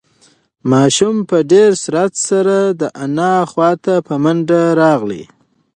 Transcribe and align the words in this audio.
ماشوم 0.71 1.15
په 1.29 1.37
ډېر 1.51 1.71
سرعت 1.83 2.13
سره 2.29 2.57
د 2.81 2.81
انا 3.03 3.33
خواته 3.51 3.95
په 4.07 4.13
منډه 4.23 4.61
راغی. 4.81 5.23